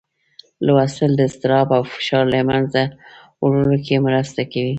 لوستل 0.65 1.11
د 1.15 1.21
اضطراب 1.29 1.67
او 1.77 1.83
فشار 1.93 2.23
له 2.33 2.39
منځه 2.49 2.81
وړلو 3.43 3.77
کې 3.85 4.03
مرسته 4.07 4.41
کوي. 4.51 4.69